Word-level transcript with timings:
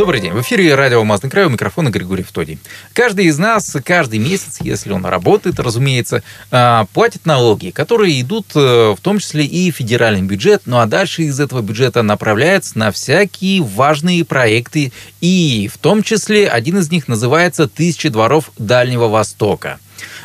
Добрый 0.00 0.22
день. 0.22 0.32
В 0.32 0.40
эфире 0.40 0.74
радио 0.76 1.00
«Алмазный 1.00 1.28
край» 1.28 1.44
у 1.44 1.50
микрофона 1.50 1.90
Григорий 1.90 2.22
Втодий. 2.22 2.58
Каждый 2.94 3.26
из 3.26 3.36
нас 3.36 3.76
каждый 3.84 4.18
месяц, 4.18 4.56
если 4.62 4.92
он 4.92 5.04
работает, 5.04 5.60
разумеется, 5.60 6.22
а, 6.50 6.86
платит 6.94 7.26
налоги, 7.26 7.68
которые 7.68 8.18
идут 8.22 8.46
э, 8.54 8.94
в 8.96 8.98
том 9.02 9.18
числе 9.18 9.44
и 9.44 9.70
в 9.70 9.76
федеральный 9.76 10.22
бюджет, 10.22 10.62
ну 10.64 10.78
а 10.78 10.86
дальше 10.86 11.24
из 11.24 11.38
этого 11.38 11.60
бюджета 11.60 12.00
направляется 12.00 12.78
на 12.78 12.92
всякие 12.92 13.60
важные 13.60 14.24
проекты, 14.24 14.90
и 15.20 15.70
в 15.70 15.76
том 15.76 16.02
числе 16.02 16.48
один 16.48 16.78
из 16.78 16.90
них 16.90 17.06
называется 17.06 17.68
«Тысячи 17.68 18.08
дворов 18.08 18.52
Дальнего 18.56 19.06
Востока» 19.06 19.80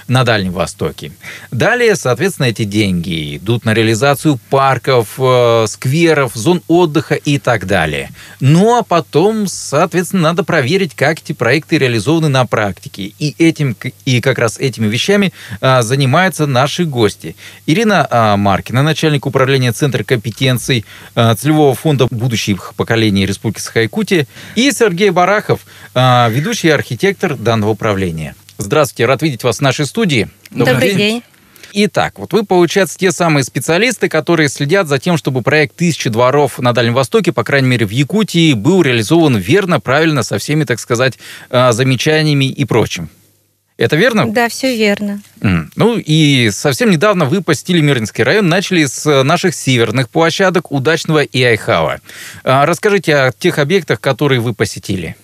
на 0.07 0.23
Дальнем 0.23 0.51
Востоке. 0.51 1.11
Далее, 1.51 1.95
соответственно, 1.95 2.47
эти 2.47 2.63
деньги 2.63 3.37
идут 3.37 3.65
на 3.65 3.73
реализацию 3.73 4.39
парков, 4.49 5.15
э, 5.17 5.65
скверов, 5.67 6.33
зон 6.35 6.61
отдыха 6.67 7.15
и 7.15 7.37
так 7.39 7.65
далее. 7.67 8.11
Ну 8.39 8.77
а 8.77 8.83
потом, 8.83 9.47
соответственно, 9.47 10.23
надо 10.23 10.43
проверить, 10.43 10.95
как 10.95 11.19
эти 11.19 11.33
проекты 11.33 11.77
реализованы 11.77 12.27
на 12.27 12.45
практике. 12.45 13.13
И 13.19 13.35
этим 13.37 13.75
и 14.05 14.21
как 14.21 14.39
раз 14.39 14.57
этими 14.57 14.87
вещами 14.87 15.33
а, 15.61 15.81
занимаются 15.81 16.45
наши 16.45 16.85
гости. 16.85 17.35
Ирина 17.65 18.07
а, 18.09 18.37
Маркина, 18.37 18.83
начальник 18.83 19.25
управления 19.25 19.71
Центра 19.71 20.03
компетенций 20.03 20.85
целевого 21.15 21.73
фонда 21.75 22.07
будущих 22.09 22.73
поколений 22.75 23.25
Республики 23.25 23.59
Саха-Якутия, 23.59 24.27
и 24.55 24.71
Сергей 24.71 25.09
Барахов, 25.09 25.61
ведущий 25.93 26.69
архитектор 26.69 27.35
данного 27.35 27.71
управления. 27.71 28.35
Здравствуйте, 28.57 29.05
рад 29.05 29.21
видеть 29.21 29.43
вас 29.43 29.57
в 29.57 29.61
нашей 29.61 29.85
студии. 29.85 30.29
Добрый, 30.51 30.73
Добрый 30.73 30.89
день. 30.89 30.97
день. 30.97 31.23
Итак, 31.77 32.19
вот 32.19 32.31
вы, 32.31 32.45
получается, 32.45 32.97
те 32.97 33.11
самые 33.11 33.43
специалисты, 33.43 34.07
которые 34.07 34.47
следят 34.47 34.87
за 34.87 34.97
тем, 34.97 35.17
чтобы 35.17 35.41
проект 35.41 35.75
«Тысячи 35.75 36.09
дворов» 36.09 36.57
на 36.59 36.73
Дальнем 36.73 36.93
Востоке, 36.93 37.33
по 37.33 37.43
крайней 37.43 37.67
мере, 37.67 37.85
в 37.85 37.89
Якутии, 37.89 38.53
был 38.53 38.81
реализован 38.81 39.35
верно, 39.35 39.81
правильно, 39.81 40.23
со 40.23 40.37
всеми, 40.37 40.63
так 40.63 40.79
сказать, 40.79 41.19
а, 41.49 41.73
замечаниями 41.73 42.45
и 42.45 42.63
прочим. 42.63 43.09
Это 43.77 43.97
верно? 43.97 44.31
Да, 44.31 44.47
все 44.47 44.77
верно. 44.77 45.21
Mm. 45.41 45.65
Ну 45.75 45.97
и 45.97 46.49
совсем 46.51 46.91
недавно 46.91 47.25
вы 47.25 47.41
посетили 47.41 47.81
Мирнинский 47.81 48.23
район, 48.23 48.47
начали 48.47 48.85
с 48.85 49.23
наших 49.23 49.53
северных 49.53 50.09
площадок 50.09 50.71
Удачного 50.71 51.23
и 51.23 51.43
Айхава. 51.43 51.99
А, 52.45 52.65
расскажите 52.65 53.15
о 53.15 53.31
тех 53.33 53.59
объектах, 53.59 53.99
которые 53.99 54.39
вы 54.39 54.53
посетили. 54.53 55.17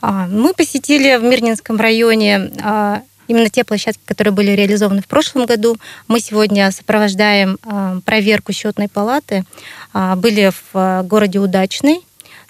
А, 0.00 0.26
мы 0.26 0.54
посетили 0.54 1.16
в 1.16 1.22
Мирнинском 1.22 1.78
районе 1.78 2.50
а, 2.62 3.02
именно 3.28 3.48
те 3.50 3.64
площадки, 3.64 4.00
которые 4.04 4.32
были 4.32 4.52
реализованы 4.52 5.02
в 5.02 5.06
прошлом 5.06 5.46
году. 5.46 5.76
Мы 6.08 6.20
сегодня 6.20 6.70
сопровождаем 6.70 7.58
а, 7.64 8.00
проверку 8.04 8.52
счетной 8.52 8.88
палаты. 8.88 9.44
Были 9.92 10.52
в 10.72 11.02
городе 11.02 11.40
Удачный. 11.40 12.00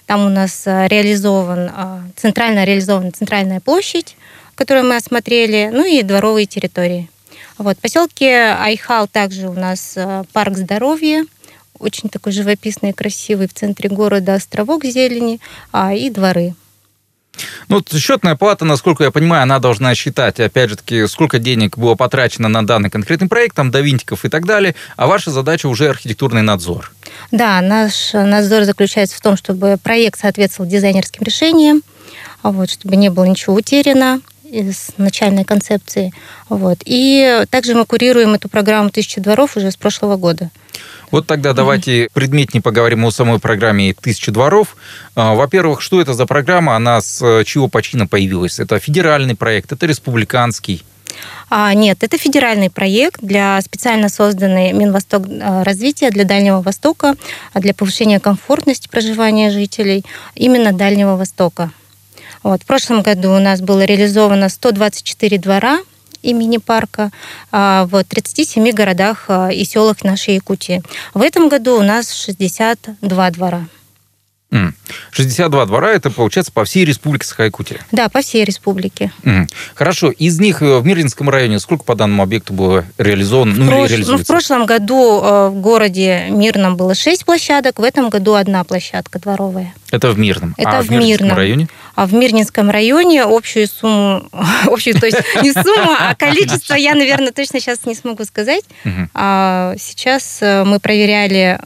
Там 0.05 0.25
у 0.25 0.29
нас 0.29 0.63
реализован, 0.65 1.71
центрально 2.15 2.65
реализована 2.65 3.11
центральная 3.11 3.59
площадь, 3.61 4.17
которую 4.55 4.85
мы 4.85 4.97
осмотрели, 4.97 5.69
ну 5.71 5.85
и 5.85 6.03
дворовые 6.03 6.45
территории. 6.45 7.09
Вот. 7.57 7.77
В 7.77 7.79
поселке 7.79 8.55
Айхал 8.59 9.07
также 9.07 9.47
у 9.47 9.53
нас 9.53 9.97
парк 10.33 10.57
здоровья, 10.57 11.25
очень 11.79 12.09
такой 12.09 12.31
живописный 12.31 12.93
красивый 12.93 13.47
в 13.47 13.53
центре 13.53 13.89
города 13.89 14.35
островок 14.35 14.83
зелени 14.85 15.39
а, 15.71 15.93
и 15.93 16.09
дворы. 16.09 16.53
Ну, 17.69 17.81
счетная 17.89 18.35
палата, 18.35 18.65
насколько 18.65 19.03
я 19.03 19.11
понимаю, 19.11 19.43
она 19.43 19.59
должна 19.59 19.95
считать, 19.95 20.39
опять 20.39 20.69
же 20.69 20.75
таки, 20.75 21.07
сколько 21.07 21.39
денег 21.39 21.77
было 21.77 21.95
потрачено 21.95 22.49
на 22.49 22.65
данный 22.65 22.89
конкретный 22.89 23.29
проект, 23.29 23.55
там, 23.55 23.71
до 23.71 23.79
винтиков 23.79 24.25
и 24.25 24.29
так 24.29 24.45
далее, 24.45 24.75
а 24.97 25.07
ваша 25.07 25.31
задача 25.31 25.67
уже 25.67 25.89
архитектурный 25.89 26.41
надзор. 26.41 26.91
Да, 27.31 27.61
наш 27.61 28.13
надзор 28.13 28.63
заключается 28.65 29.17
в 29.17 29.21
том, 29.21 29.37
чтобы 29.37 29.77
проект 29.81 30.19
соответствовал 30.19 30.69
дизайнерским 30.69 31.23
решениям, 31.23 31.81
вот, 32.43 32.69
чтобы 32.69 32.95
не 32.95 33.09
было 33.09 33.25
ничего 33.25 33.55
утеряно 33.55 34.21
из 34.43 34.89
начальной 34.97 35.45
концепции. 35.45 36.13
Вот. 36.49 36.79
И 36.83 37.45
также 37.49 37.73
мы 37.73 37.85
курируем 37.85 38.33
эту 38.33 38.49
программу 38.49 38.89
«Тысяча 38.89 39.21
дворов» 39.21 39.55
уже 39.55 39.71
с 39.71 39.77
прошлого 39.77 40.17
года. 40.17 40.49
Вот 41.11 41.27
тогда 41.27 41.51
давайте 41.53 42.07
предметнее 42.13 42.61
поговорим 42.61 43.03
о 43.03 43.11
самой 43.11 43.39
программе 43.39 43.93
«Тысяча 43.93 44.31
дворов». 44.31 44.77
А, 45.13 45.35
во-первых, 45.35 45.81
что 45.81 45.99
это 45.99 46.13
за 46.13 46.25
программа? 46.25 46.77
Она 46.77 47.01
с 47.01 47.21
э, 47.21 47.43
чего 47.43 47.67
почина 47.67 48.07
появилась? 48.07 48.59
Это 48.59 48.79
федеральный 48.79 49.35
проект, 49.35 49.73
это 49.73 49.85
республиканский? 49.85 50.85
А, 51.49 51.73
нет, 51.73 52.01
это 52.01 52.17
федеральный 52.17 52.69
проект 52.69 53.21
для 53.21 53.59
специально 53.61 54.07
созданный 54.07 54.71
Минвосток 54.71 55.27
э, 55.27 55.63
развития 55.63 56.11
для 56.11 56.23
Дальнего 56.23 56.61
Востока, 56.61 57.15
а 57.51 57.59
для 57.59 57.73
повышения 57.73 58.21
комфортности 58.21 58.87
проживания 58.87 59.51
жителей 59.51 60.05
именно 60.35 60.71
Дальнего 60.71 61.17
Востока. 61.17 61.71
Вот. 62.41 62.63
В 62.63 62.65
прошлом 62.65 63.01
году 63.01 63.33
у 63.33 63.39
нас 63.39 63.59
было 63.59 63.83
реализовано 63.83 64.47
124 64.47 65.37
двора 65.39 65.79
имени 66.21 66.57
парка 66.57 67.11
а, 67.51 67.85
в 67.85 68.03
37 68.03 68.71
городах 68.71 69.25
а, 69.27 69.49
и 69.49 69.63
селах 69.65 70.03
нашей 70.03 70.35
Якутии. 70.35 70.81
В 71.13 71.21
этом 71.21 71.49
году 71.49 71.77
у 71.77 71.83
нас 71.83 72.11
62 72.13 73.31
двора. 73.31 73.67
62 75.11 75.65
двора, 75.65 75.91
это 75.91 76.09
получается 76.09 76.51
по 76.51 76.65
всей 76.65 76.83
республике 76.83 77.25
Саха-Якутия? 77.25 77.79
Да, 77.91 78.09
по 78.09 78.21
всей 78.21 78.43
республике. 78.43 79.11
Хорошо. 79.75 80.11
Из 80.11 80.39
них 80.39 80.61
э, 80.61 80.79
в 80.79 80.85
Мирнинском 80.85 81.29
районе 81.29 81.59
сколько 81.59 81.83
по 81.83 81.95
данному 81.95 82.23
объекту 82.23 82.53
было 82.53 82.85
реализовано? 82.97 83.53
Ну, 83.55 83.67
прош... 83.67 83.91
ну, 84.07 84.17
в 84.17 84.25
прошлом 84.25 84.65
году 84.65 85.21
э, 85.21 85.47
в 85.49 85.55
городе 85.61 86.27
Мирном 86.29 86.75
было 86.75 86.95
6 86.95 87.25
площадок, 87.25 87.79
в 87.79 87.83
этом 87.83 88.09
году 88.09 88.33
одна 88.33 88.63
площадка 88.63 89.19
дворовая. 89.19 89.73
Это 89.91 90.11
в 90.11 90.19
Мирном? 90.19 90.53
Это 90.57 90.79
а 90.79 90.81
в, 90.81 90.87
в 90.87 90.91
Мирном 90.91 91.35
районе? 91.35 91.67
А 91.95 92.05
в 92.05 92.13
Мирнинском 92.13 92.69
районе 92.69 93.23
общую 93.23 93.67
сумму, 93.67 94.23
общую, 94.65 94.99
то 94.99 95.05
есть 95.05 95.17
не 95.41 95.51
сумму, 95.51 95.95
а 95.97 96.15
количество 96.19 96.73
я, 96.73 96.95
наверное, 96.95 97.31
точно 97.31 97.59
сейчас 97.59 97.85
не 97.85 97.95
смогу 97.95 98.25
сказать. 98.25 98.63
А 99.13 99.75
сейчас 99.77 100.39
э, 100.41 100.63
мы 100.65 100.79
проверяли 100.79 101.59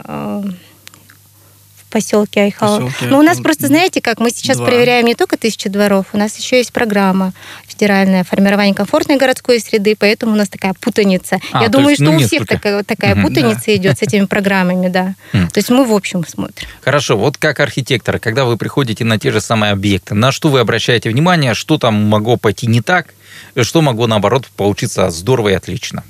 поселке 1.95 2.41
Айхал. 2.41 2.81
Поселке 2.81 3.05
Но 3.05 3.19
у 3.19 3.21
нас 3.21 3.39
просто, 3.39 3.67
знаете, 3.67 4.01
как 4.01 4.19
мы 4.19 4.29
сейчас 4.29 4.57
два. 4.57 4.65
проверяем 4.65 5.05
не 5.05 5.15
только 5.15 5.37
тысячу 5.37 5.69
дворов, 5.69 6.07
у 6.11 6.17
нас 6.17 6.37
еще 6.37 6.57
есть 6.57 6.73
программа 6.73 7.31
федеральная 7.65 8.25
формирование 8.25 8.75
комфортной 8.75 9.15
городской 9.15 9.61
среды, 9.61 9.95
поэтому 9.97 10.33
у 10.33 10.35
нас 10.35 10.49
такая 10.49 10.73
путаница. 10.73 11.39
А, 11.53 11.63
Я 11.63 11.69
думаю, 11.69 11.91
есть, 11.91 12.01
что 12.01 12.11
ну, 12.11 12.17
у 12.17 12.19
всех 12.19 12.45
такая, 12.47 12.83
такая 12.83 13.15
путаница 13.15 13.67
да. 13.67 13.75
идет 13.75 13.97
с 13.97 14.01
этими 14.01 14.25
программами, 14.25 14.89
да. 14.89 15.15
То 15.31 15.57
есть 15.57 15.69
мы 15.69 15.85
в 15.85 15.93
общем 15.93 16.25
смотрим. 16.27 16.67
Хорошо, 16.81 17.17
вот 17.17 17.37
как 17.37 17.61
архитектор, 17.61 18.19
когда 18.19 18.43
вы 18.43 18.57
приходите 18.57 19.05
на 19.05 19.17
те 19.17 19.31
же 19.31 19.39
самые 19.39 19.71
объекты, 19.71 20.15
на 20.15 20.33
что 20.33 20.49
вы 20.49 20.59
обращаете 20.59 21.09
внимание, 21.09 21.53
что 21.53 21.77
там 21.77 21.93
могло 21.93 22.35
пойти 22.35 22.67
не 22.67 22.81
так, 22.81 23.13
что 23.61 23.81
могло, 23.81 24.07
наоборот, 24.07 24.47
получиться 24.57 25.09
здорово 25.11 25.49
и 25.49 25.53
отлично? 25.53 26.03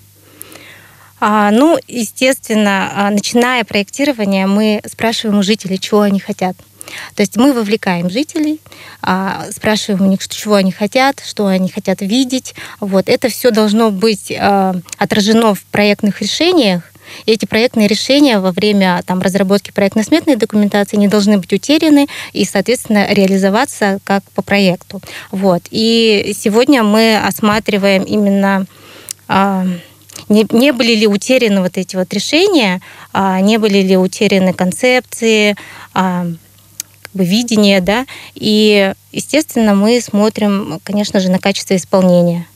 А, 1.20 1.52
ну, 1.52 1.78
естественно, 1.88 2.92
а, 2.94 3.10
начиная 3.10 3.64
проектирование, 3.64 4.48
мы 4.48 4.82
спрашиваем 4.86 5.40
у 5.40 5.44
жителей, 5.44 5.80
чего 5.80 6.02
они 6.02 6.20
хотят. 6.20 6.56
То 7.16 7.22
есть 7.22 7.36
мы 7.36 7.54
вовлекаем 7.54 8.10
жителей, 8.10 8.62
а, 9.02 9.46
спрашиваем 9.52 10.06
у 10.06 10.10
них, 10.10 10.28
чего 10.28 10.56
они 10.56 10.72
хотят, 10.72 11.22
что 11.26 11.48
они 11.48 11.70
хотят 11.70 12.02
видеть. 12.02 12.54
Вот. 12.80 13.10
Это 13.10 13.30
все 13.30 13.50
должно 13.52 13.90
быть 13.92 14.32
отражено 14.32 15.56
в 15.56 15.64
проектных 15.64 16.22
решениях. 16.22 16.84
И 17.26 17.32
эти 17.32 17.46
проектные 17.46 17.88
решения 17.88 18.40
во 18.40 18.52
время 18.52 19.02
там, 19.06 19.22
разработки 19.22 19.72
проектно-сметной 19.72 20.36
документации 20.36 20.98
не 20.98 21.08
должны 21.08 21.38
быть 21.38 21.54
утеряны 21.54 22.08
и, 22.34 22.46
соответственно, 22.46 23.08
реализоваться 23.12 24.00
как 24.04 24.24
по 24.34 24.42
проекту. 24.42 25.02
Вот. 25.32 25.64
И 25.72 26.36
сегодня 26.38 26.84
мы 26.84 27.18
осматриваем 27.18 28.04
именно 28.04 28.66
не, 30.30 30.46
не 30.52 30.72
были 30.72 30.96
ли 30.96 31.08
утеряны 31.08 31.62
вот 31.62 31.78
эти 31.78 31.96
вот 31.96 32.14
решения, 32.14 32.82
а, 33.14 33.40
не 33.42 33.58
были 33.58 33.80
ли 33.82 33.98
утеряны 33.98 34.54
концепции, 34.54 35.56
а, 35.94 36.26
как 37.04 37.12
бы 37.14 37.26
видение, 37.26 37.82
да, 37.82 38.06
и, 38.34 38.94
естественно, 39.12 39.76
мы 39.76 40.02
смотрим, 40.02 40.80
конечно 40.84 41.20
же, 41.20 41.30
на 41.30 41.40
качество 41.40 41.76
исполнения. 41.76 42.48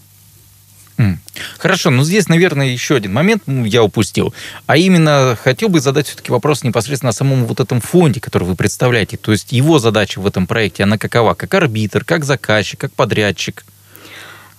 Хорошо, 1.57 1.89
но 1.89 2.03
здесь, 2.03 2.27
наверное, 2.27 2.67
еще 2.67 2.95
один 2.95 3.13
момент 3.13 3.43
я 3.47 3.83
упустил. 3.83 4.33
А 4.65 4.75
именно, 4.75 5.37
хотел 5.41 5.69
бы 5.69 5.79
задать 5.79 6.07
все-таки 6.07 6.31
вопрос 6.31 6.63
непосредственно 6.63 7.11
о 7.11 7.13
самом 7.13 7.45
вот 7.45 7.59
этом 7.59 7.79
фонде, 7.79 8.19
который 8.19 8.43
вы 8.43 8.55
представляете. 8.55 9.17
То 9.17 9.31
есть 9.31 9.51
его 9.51 9.79
задача 9.79 10.19
в 10.19 10.27
этом 10.27 10.47
проекте, 10.47 10.83
она 10.83 10.97
какова? 10.97 11.33
Как 11.33 11.53
арбитр, 11.53 12.03
как 12.03 12.25
заказчик, 12.25 12.79
как 12.79 12.93
подрядчик? 12.93 13.63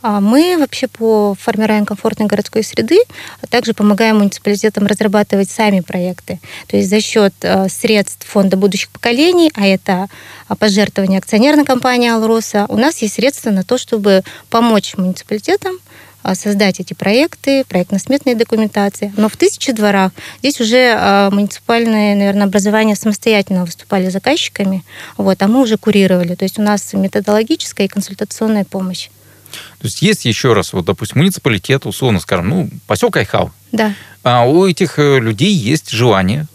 А 0.03 0.21
Мы 0.21 0.57
вообще 0.59 0.89
по 0.89 1.35
формированию 1.39 1.87
комфортной 1.87 2.27
городской 2.27 2.65
среды, 2.65 2.99
а 3.43 3.47
также 3.47 3.75
помогаем 3.75 4.19
муниципалитетам 4.19 4.87
разрабатывать 4.87 5.51
сами 5.51 5.81
проекты. 5.81 6.41
То 6.69 6.79
есть 6.79 6.89
за 6.89 7.01
счет 7.01 7.35
э, 7.43 7.69
средств 7.69 8.27
Фонда 8.27 8.57
будущих 8.57 8.89
поколений, 8.89 9.51
а 9.55 9.67
это 9.67 10.07
а, 10.49 10.57
пожертвования 10.57 11.19
акционерной 11.19 11.65
компании 11.65 12.09
«Алроса», 12.09 12.65
у 12.69 12.77
нас 12.77 13.03
есть 13.03 13.15
средства 13.15 13.51
на 13.51 13.63
то, 13.63 13.77
чтобы 13.77 14.23
помочь 14.49 14.97
муниципалитетам 14.97 15.77
а, 16.23 16.35
создать 16.35 16.81
эти 16.81 16.95
проекты, 16.95 17.65
проектно-сметные 17.65 18.37
документации. 18.37 19.13
Но 19.19 19.29
в 19.29 19.37
тысячи 19.37 19.73
дворах 19.73 20.13
здесь 20.39 20.63
уже 20.63 21.29
муниципальные, 21.31 22.17
наверное, 22.17 22.47
образования 22.47 22.97
самостоятельно 22.97 23.67
выступали 23.67 24.09
заказчиками, 24.09 24.83
вот, 25.19 25.43
а 25.43 25.49
мы 25.49 25.61
уже 25.61 25.77
курировали. 25.77 26.37
То 26.37 26.45
есть 26.45 26.59
у 26.59 26.63
нас 26.63 26.91
методологическая 26.95 27.87
и 27.87 27.91
консультационная 27.91 28.65
помощь. 28.65 29.11
То 29.79 29.87
есть 29.87 30.03
есть 30.03 30.25
еще 30.25 30.53
раз, 30.53 30.73
вот, 30.73 30.85
допустим, 30.85 31.19
муниципалитет, 31.19 31.87
условно 31.87 32.21
скажем, 32.21 32.49
ну, 32.49 32.71
поселок 32.87 33.17
Айхал. 33.17 33.51
Да. 33.73 33.95
А 34.23 34.45
у 34.45 34.67
этих 34.67 34.99
э, 34.99 35.19
людей 35.19 35.53
есть 35.53 35.91
желание 35.91 36.47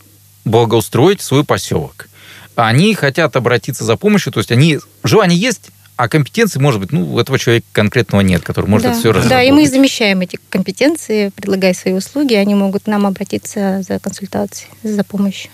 благоустроить 0.43 1.21
свой 1.21 1.43
поселок. 1.43 2.07
Они 2.55 2.93
хотят 2.93 3.35
обратиться 3.35 3.83
за 3.83 3.97
помощью, 3.97 4.31
то 4.31 4.39
есть 4.39 4.51
они 4.51 4.79
желание 5.03 5.37
есть, 5.37 5.71
а 5.97 6.09
компетенции, 6.09 6.59
может 6.59 6.81
быть, 6.81 6.91
ну, 6.91 7.13
у 7.13 7.19
этого 7.19 7.39
человека 7.39 7.65
конкретного 7.71 8.21
нет, 8.21 8.43
который 8.43 8.67
может 8.67 8.83
да. 8.83 8.91
это 8.91 8.99
все 8.99 9.09
разработать. 9.09 9.29
Да, 9.29 9.43
и 9.43 9.51
мы 9.51 9.67
замещаем 9.67 10.21
эти 10.21 10.37
компетенции, 10.49 11.31
предлагая 11.35 11.73
свои 11.73 11.93
услуги, 11.93 12.33
они 12.33 12.53
могут 12.53 12.87
нам 12.87 13.05
обратиться 13.05 13.81
за 13.87 13.99
консультацией, 13.99 14.69
за 14.83 15.03
помощью. 15.03 15.49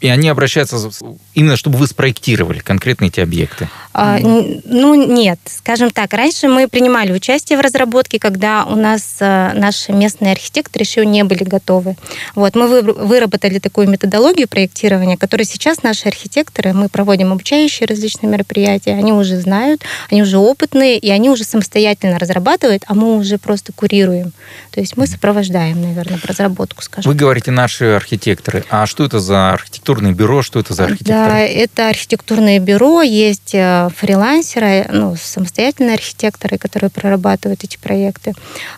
И 0.00 0.08
они 0.08 0.28
обращаются 0.28 0.90
именно, 1.32 1.56
чтобы 1.56 1.78
вы 1.78 1.86
спроектировали 1.86 2.58
конкретно 2.58 3.04
эти 3.04 3.20
объекты. 3.20 3.68
А, 3.94 4.18
ну, 4.20 4.94
нет. 4.94 5.38
Скажем 5.46 5.90
так, 5.90 6.12
раньше 6.14 6.48
мы 6.48 6.68
принимали 6.68 7.12
участие 7.12 7.58
в 7.58 7.60
разработке, 7.60 8.18
когда 8.18 8.64
у 8.64 8.74
нас 8.74 9.16
а, 9.20 9.52
наши 9.54 9.92
местные 9.92 10.32
архитекторы 10.32 10.84
еще 10.84 11.04
не 11.04 11.24
были 11.24 11.44
готовы. 11.44 11.96
Вот, 12.34 12.54
мы 12.54 12.68
вы, 12.68 12.82
выработали 12.82 13.58
такую 13.58 13.88
методологию 13.88 14.48
проектирования, 14.48 15.16
которую 15.16 15.46
сейчас 15.46 15.82
наши 15.82 16.08
архитекторы, 16.08 16.72
мы 16.72 16.88
проводим 16.88 17.32
обучающие 17.32 17.86
различные 17.86 18.30
мероприятия, 18.30 18.92
они 18.92 19.12
уже 19.12 19.38
знают, 19.38 19.82
они 20.10 20.22
уже 20.22 20.38
опытные, 20.38 20.98
и 20.98 21.10
они 21.10 21.28
уже 21.28 21.44
самостоятельно 21.44 22.18
разрабатывают, 22.18 22.84
а 22.86 22.94
мы 22.94 23.16
уже 23.16 23.38
просто 23.38 23.72
курируем. 23.72 24.32
То 24.70 24.80
есть 24.80 24.96
мы 24.96 25.06
сопровождаем, 25.06 25.82
наверное, 25.82 26.18
разработку, 26.24 26.82
скажем. 26.82 27.10
Вы 27.10 27.16
говорите 27.16 27.50
наши 27.50 27.84
архитекторы. 27.84 28.64
А 28.70 28.86
что 28.86 29.04
это 29.04 29.20
за 29.20 29.52
архитектурное 29.52 30.12
бюро, 30.12 30.42
что 30.42 30.60
это 30.60 30.72
за 30.72 30.84
архитекторы? 30.84 31.30
Да, 31.30 31.38
это 31.40 31.88
архитектурное 31.88 32.58
бюро, 32.58 33.02
есть 33.02 33.54
э, 33.54 33.81
фрилансеры, 33.90 34.86
ну, 34.90 35.16
самостоятельные 35.16 35.94
архитекторы, 35.94 36.58
которые 36.58 36.90
прорабатывают 36.90 37.64
эти 37.64 37.76
проекты. 37.76 38.34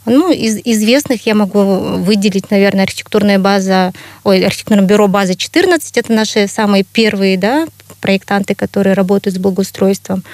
Ну, 0.06 0.30
из 0.32 0.58
известных 0.64 1.26
я 1.26 1.34
могу 1.34 1.62
выделить, 1.98 2.50
наверное, 2.50 2.84
архитектурная 2.84 3.38
база, 3.38 3.92
ой, 4.24 4.44
архитектурное 4.44 4.86
бюро 4.86 5.08
база 5.08 5.34
14, 5.34 5.96
это 5.96 6.12
наши 6.12 6.46
самые 6.48 6.84
первые, 6.84 7.36
да, 7.38 7.66
проектанты, 8.00 8.54
которые 8.54 8.94
работают 8.94 9.34
с 9.36 9.38
благоустройством. 9.38 10.24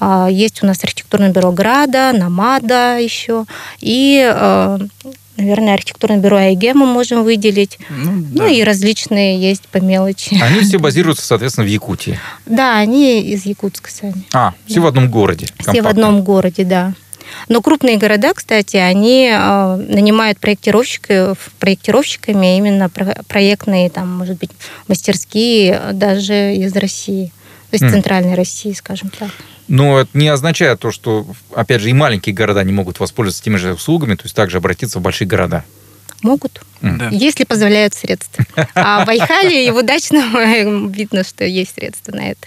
А, 0.00 0.28
есть 0.30 0.62
у 0.62 0.66
нас 0.66 0.82
архитектурное 0.82 1.30
бюро 1.30 1.52
Града, 1.52 2.12
Намада 2.14 2.98
еще. 2.98 3.44
И 3.80 4.22
э, 4.24 4.78
наверное, 5.38 5.74
архитектурное 5.74 6.18
бюро 6.18 6.36
АИГ 6.36 6.74
мы 6.74 6.86
можем 6.86 7.24
выделить. 7.24 7.78
Ну, 7.88 8.12
ну 8.12 8.26
да. 8.30 8.42
ну 8.42 8.48
и 8.48 8.62
различные 8.62 9.40
есть 9.40 9.68
по 9.68 9.78
мелочи. 9.78 10.38
Они 10.42 10.60
все 10.60 10.78
базируются, 10.78 11.24
соответственно, 11.24 11.66
в 11.66 11.70
Якутии. 11.70 12.18
Да, 12.44 12.78
они 12.78 13.22
из 13.22 13.46
Якутска 13.46 13.90
сами. 13.90 14.24
А, 14.32 14.54
все 14.66 14.76
да. 14.76 14.80
в 14.82 14.86
одном 14.86 15.10
городе. 15.10 15.46
Компактно. 15.46 15.72
Все 15.72 15.82
в 15.82 15.86
одном 15.86 16.22
городе, 16.22 16.64
да. 16.64 16.92
Но 17.48 17.60
крупные 17.62 17.98
города, 17.98 18.32
кстати, 18.34 18.76
они 18.76 19.30
э, 19.30 19.76
нанимают 19.76 20.38
проектировщиков, 20.38 21.38
проектировщиками 21.58 22.56
именно 22.56 22.88
про, 22.88 23.22
проектные, 23.28 23.90
там, 23.90 24.16
может 24.16 24.38
быть, 24.38 24.50
мастерские 24.88 25.92
даже 25.92 26.54
из 26.54 26.74
России. 26.74 27.32
Есть 27.70 27.84
mm. 27.84 27.90
центральной 27.90 28.34
России, 28.34 28.72
скажем 28.72 29.10
так. 29.10 29.28
Но 29.68 30.00
это 30.00 30.10
не 30.14 30.28
означает 30.28 30.80
то, 30.80 30.90
что, 30.90 31.26
опять 31.54 31.82
же, 31.82 31.90
и 31.90 31.92
маленькие 31.92 32.34
города 32.34 32.64
не 32.64 32.72
могут 32.72 33.00
воспользоваться 33.00 33.42
теми 33.42 33.56
же 33.56 33.74
услугами, 33.74 34.14
то 34.14 34.24
есть 34.24 34.34
также 34.34 34.58
обратиться 34.58 34.98
в 34.98 35.02
большие 35.02 35.28
города. 35.28 35.64
Могут, 36.22 36.62
да. 36.80 37.08
если 37.12 37.44
позволяют 37.44 37.94
средства. 37.94 38.44
А 38.74 39.04
в 39.04 39.08
Айхале 39.08 39.66
и 39.66 39.70
в 39.70 39.76
Удачном 39.76 40.90
видно, 40.92 41.22
что 41.22 41.44
есть 41.44 41.74
средства 41.74 42.12
на 42.12 42.30
это. 42.30 42.46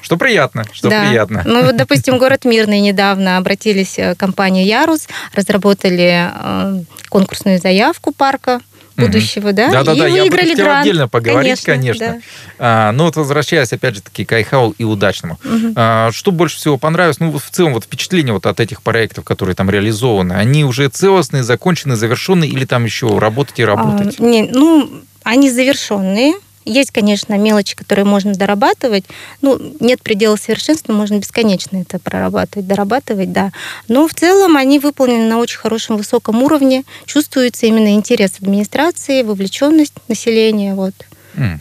Что 0.00 0.16
приятно, 0.16 0.64
что 0.72 0.88
да. 0.88 1.06
приятно. 1.06 1.42
Ну, 1.44 1.64
вот, 1.64 1.76
допустим, 1.76 2.18
город 2.18 2.44
Мирный 2.44 2.80
недавно 2.80 3.36
обратились 3.36 3.94
к 3.94 4.16
компании 4.16 4.64
Ярус, 4.64 5.06
разработали 5.34 6.30
э, 6.32 6.82
конкурсную 7.08 7.58
заявку 7.58 8.12
парка 8.12 8.60
будущего, 8.98 9.52
да? 9.52 9.70
Да, 9.70 9.84
да, 9.84 9.94
да. 9.94 10.06
Я 10.06 10.26
бы 10.26 10.36
хотел 10.36 10.70
отдельно 10.70 11.08
поговорить, 11.08 11.62
конечно. 11.62 12.06
конечно. 12.06 12.20
Да. 12.58 12.88
А, 12.88 12.92
но 12.92 13.04
вот 13.04 13.16
возвращаясь, 13.16 13.72
опять 13.72 13.96
же 13.96 14.02
таки, 14.02 14.24
к 14.24 14.32
Айхау 14.32 14.74
и 14.78 14.84
удачному. 14.84 15.38
А, 15.76 16.10
что 16.12 16.32
больше 16.32 16.56
всего 16.56 16.78
понравилось? 16.78 17.20
Ну, 17.20 17.38
в 17.38 17.50
целом, 17.50 17.74
вот 17.74 17.84
впечатление 17.84 18.32
вот 18.32 18.46
от 18.46 18.60
этих 18.60 18.82
проектов, 18.82 19.24
которые 19.24 19.54
там 19.54 19.70
реализованы, 19.70 20.34
они 20.34 20.64
уже 20.64 20.88
целостные, 20.88 21.42
закончены, 21.42 21.96
завершенные, 21.96 22.50
или 22.50 22.64
там 22.64 22.84
еще 22.84 23.18
работать 23.18 23.58
и 23.58 23.64
работать? 23.64 24.16
А, 24.18 24.22
не, 24.22 24.42
ну, 24.44 24.90
они 25.22 25.50
завершенные, 25.50 26.34
есть, 26.68 26.90
конечно, 26.90 27.36
мелочи, 27.36 27.76
которые 27.76 28.04
можно 28.04 28.34
дорабатывать. 28.34 29.04
Ну, 29.42 29.58
нет 29.80 30.02
предела 30.02 30.36
совершенства, 30.36 30.92
можно 30.92 31.18
бесконечно 31.18 31.78
это 31.78 31.98
прорабатывать, 31.98 32.66
дорабатывать, 32.66 33.32
да. 33.32 33.52
Но 33.88 34.06
в 34.06 34.14
целом 34.14 34.56
они 34.56 34.78
выполнены 34.78 35.28
на 35.28 35.38
очень 35.38 35.58
хорошем, 35.58 35.96
высоком 35.96 36.42
уровне. 36.42 36.84
Чувствуется 37.06 37.66
именно 37.66 37.94
интерес 37.94 38.34
администрации, 38.40 39.22
вовлеченность 39.22 39.94
населения, 40.08 40.74
вот 40.74 40.94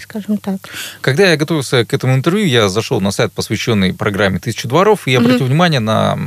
скажем 0.01 0.38
так. 0.38 0.57
Когда 1.01 1.30
я 1.30 1.38
готовился 1.38 1.86
к 1.86 1.94
этому 1.94 2.15
интервью, 2.15 2.48
я 2.48 2.68
зашел 2.68 3.00
на 3.00 3.12
сайт, 3.12 3.31
посвященный 3.31 3.94
программе 3.94 4.39
«Тысяча 4.39 4.68
дворов», 4.68 5.07
и 5.07 5.12
я 5.12 5.19
обратил 5.19 5.42
mm-hmm. 5.42 5.45
внимание 5.45 5.80
на 5.80 6.18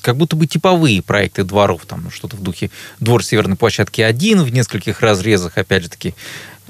как 0.00 0.16
будто 0.16 0.34
бы 0.34 0.46
типовые 0.46 1.02
проекты 1.02 1.44
дворов, 1.44 1.84
там 1.86 2.10
что-то 2.10 2.36
в 2.36 2.42
духе 2.42 2.70
двор 3.00 3.22
Северной 3.24 3.56
площадки 3.56 4.00
один 4.00 4.42
в 4.42 4.50
нескольких 4.50 5.02
разрезах, 5.02 5.58
опять 5.58 5.82
же 5.84 5.90
таки, 5.90 6.14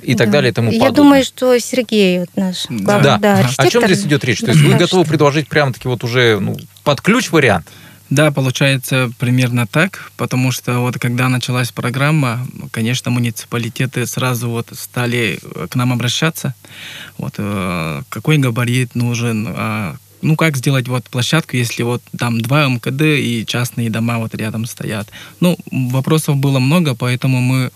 и 0.02 0.14
так 0.14 0.30
далее 0.30 0.50
и 0.50 0.54
тому 0.54 0.70
подобное. 0.70 0.88
Я 0.88 0.94
думаю, 0.94 1.24
что 1.24 1.58
Сергей 1.58 2.20
вот 2.20 2.30
наш 2.36 2.66
главный 2.68 3.04
да. 3.04 3.18
Да, 3.18 3.38
архитектор. 3.38 3.66
О 3.66 3.70
чем 3.70 3.84
здесь 3.86 4.04
идет 4.04 4.24
речь? 4.24 4.40
То 4.40 4.48
есть 4.48 4.60
вы 4.60 4.74
готовы 4.74 5.04
предложить 5.04 5.48
прямо-таки 5.48 5.88
вот 5.88 6.04
уже 6.04 6.38
ну, 6.40 6.56
под 6.84 7.00
ключ 7.00 7.30
вариант? 7.30 7.66
Да, 8.10 8.32
получается 8.32 9.08
примерно 9.20 9.68
так, 9.68 10.10
потому 10.16 10.50
что 10.50 10.80
вот 10.80 10.98
когда 10.98 11.28
началась 11.28 11.70
программа, 11.70 12.44
конечно, 12.72 13.12
муниципалитеты 13.12 14.04
сразу 14.04 14.50
вот 14.50 14.66
стали 14.72 15.38
к 15.70 15.76
нам 15.76 15.92
обращаться. 15.92 16.56
Вот 17.18 17.34
э, 17.38 18.02
какой 18.08 18.38
габарит 18.38 18.96
нужен, 18.96 19.54
э, 19.56 19.94
ну 20.22 20.34
как 20.34 20.56
сделать 20.56 20.88
вот 20.88 21.04
площадку, 21.04 21.56
если 21.56 21.84
вот 21.84 22.02
там 22.18 22.40
два 22.40 22.66
МКД 22.66 23.00
и 23.00 23.44
частные 23.46 23.90
дома 23.90 24.18
вот 24.18 24.34
рядом 24.34 24.66
стоят. 24.66 25.08
Ну 25.38 25.56
вопросов 25.70 26.36
было 26.36 26.58
много, 26.58 26.96
поэтому 26.96 27.40
мы 27.40 27.66
а, 27.66 27.70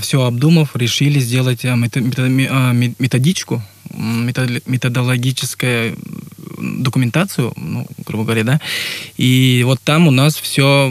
все 0.00 0.22
обдумав, 0.22 0.74
решили 0.74 1.20
сделать 1.20 1.64
а, 1.64 1.74
а, 1.74 2.72
методичку, 2.72 3.62
методологическую 3.94 5.96
документацию, 6.58 7.52
ну, 7.56 7.86
грубо 8.06 8.24
говоря, 8.24 8.44
да, 8.44 8.60
и 9.18 9.62
вот 9.66 9.78
там 9.82 10.08
у 10.08 10.10
нас 10.10 10.36
все 10.36 10.90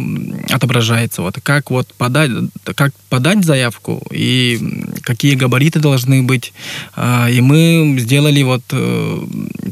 отображается, 0.49 1.23
вот 1.23 1.39
как 1.41 1.71
вот 1.71 1.91
подать, 1.95 2.29
как 2.75 2.93
подать 3.09 3.43
заявку 3.43 4.03
и 4.11 4.59
какие 5.01 5.33
габариты 5.33 5.79
должны 5.79 6.21
быть, 6.21 6.53
и 6.97 7.39
мы 7.41 7.95
сделали 7.99 8.43
вот 8.43 8.61
э, 8.71 9.23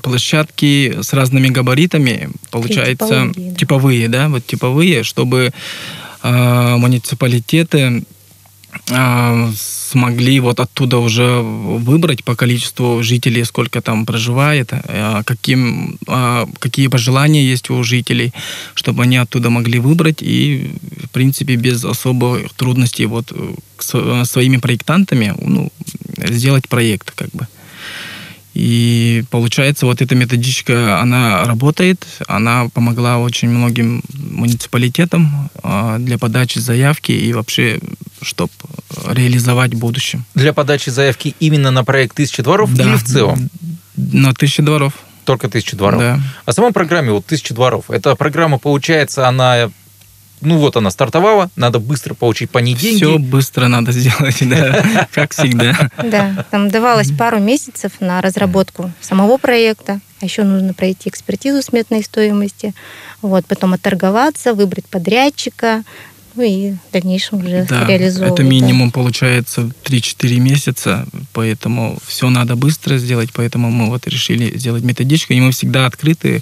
площадки 0.01 0.97
с 1.01 1.13
разными 1.13 1.49
габаритами, 1.49 2.31
получается 2.49 3.31
типовые, 3.57 4.09
да, 4.09 4.29
вот 4.29 4.43
типовые, 4.45 5.03
чтобы 5.03 5.51
муниципалитеты 6.23 7.81
а, 7.81 8.01
смогли 9.55 10.39
вот 10.39 10.59
оттуда 10.59 10.97
уже 10.97 11.41
выбрать 11.41 12.23
по 12.23 12.35
количеству 12.35 13.03
жителей, 13.03 13.45
сколько 13.45 13.81
там 13.81 14.05
проживает, 14.05 14.73
а, 14.73 15.21
каким, 15.23 15.97
а, 16.07 16.47
какие 16.59 16.87
пожелания 16.87 17.43
есть 17.43 17.69
у 17.69 17.83
жителей, 17.83 18.33
чтобы 18.73 19.03
они 19.03 19.17
оттуда 19.17 19.49
могли 19.49 19.79
выбрать 19.79 20.23
и, 20.23 20.71
в 21.03 21.09
принципе, 21.09 21.55
без 21.55 21.85
особых 21.85 22.53
трудностей 22.53 23.05
вот 23.05 23.31
с 23.79 24.25
своими 24.25 24.57
проектантами 24.57 25.33
ну, 25.39 25.71
сделать 26.17 26.67
проект 26.67 27.11
как 27.11 27.29
бы. 27.29 27.47
И 28.53 29.23
получается, 29.31 29.85
вот 29.87 30.01
эта 30.01 30.13
методичка, 30.15 30.99
она 31.01 31.43
работает, 31.45 32.05
она 32.27 32.69
помогла 32.73 33.17
очень 33.17 33.49
многим 33.49 34.03
муниципалитетам 34.13 35.49
э, 35.63 35.97
для 35.99 36.19
подачи 36.19 36.59
заявки 36.59 37.11
и 37.11 37.33
вообще, 37.33 37.79
чтобы 38.21 38.51
реализовать 39.07 39.73
в 39.73 39.79
будущем. 39.79 40.25
Для 40.35 40.53
подачи 40.53 40.89
заявки 40.89 41.35
именно 41.39 41.71
на 41.71 41.83
проект 41.83 42.15
«Тысяча 42.15 42.43
дворов» 42.43 42.73
да. 42.73 42.83
или 42.83 42.95
в 42.95 43.03
целом? 43.03 43.49
На 43.95 44.33
«Тысяча 44.33 44.61
дворов». 44.61 44.93
Только 45.25 45.49
«Тысяча 45.49 45.75
дворов». 45.75 45.99
Да. 45.99 46.19
О 46.45 46.53
самой 46.53 46.73
программе 46.73 47.11
вот 47.11 47.25
«Тысяча 47.25 47.55
дворов». 47.55 47.89
Эта 47.89 48.15
программа, 48.15 48.59
получается, 48.59 49.27
она 49.27 49.71
ну 50.45 50.57
вот 50.57 50.75
она 50.77 50.89
стартовала, 50.91 51.49
надо 51.55 51.79
быстро 51.79 52.13
получить 52.13 52.49
по 52.49 52.59
ней 52.59 52.75
деньги. 52.75 52.97
Все 52.97 53.17
быстро 53.17 53.67
надо 53.67 53.91
сделать, 53.91 54.37
да, 54.41 55.07
как 55.11 55.33
всегда. 55.33 55.89
Да, 56.03 56.45
там 56.51 56.69
давалось 56.69 57.11
пару 57.11 57.39
месяцев 57.39 57.93
на 57.99 58.21
разработку 58.21 58.91
самого 59.01 59.37
проекта, 59.37 59.99
а 60.21 60.25
еще 60.25 60.43
нужно 60.43 60.73
пройти 60.73 61.09
экспертизу 61.09 61.61
сметной 61.61 62.03
стоимости, 62.03 62.73
вот, 63.21 63.45
потом 63.45 63.73
отторговаться, 63.73 64.53
выбрать 64.53 64.85
подрядчика, 64.85 65.83
ну 66.35 66.41
и 66.41 66.71
в 66.71 66.91
дальнейшем 66.91 67.39
уже 67.45 67.65
Да, 67.69 67.85
реализовывать. 67.85 68.33
это 68.33 68.41
да. 68.43 68.49
минимум 68.49 68.89
получается 68.91 69.69
3-4 69.83 70.39
месяца, 70.39 71.05
поэтому 71.31 71.99
все 72.07 72.29
надо 72.29 72.55
быстро 72.55 72.97
сделать, 72.97 73.29
поэтому 73.33 73.69
мы 73.69 73.85
вот 73.87 74.07
решили 74.07 74.57
сделать 74.57 74.83
методичку, 74.83 75.33
и 75.33 75.39
мы 75.39 75.51
всегда 75.51 75.85
открыты. 75.85 76.41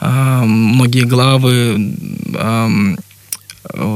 А, 0.00 0.44
Многие 0.44 1.04
главы 1.04 1.94
э, 2.34 2.68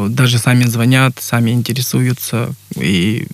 даже 0.09 0.38
сами 0.38 0.64
звонят, 0.64 1.14
сами 1.19 1.50
интересуются, 1.50 2.55
и 2.76 3.26